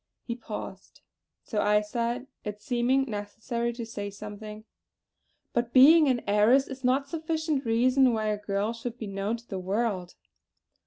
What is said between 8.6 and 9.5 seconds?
should be known to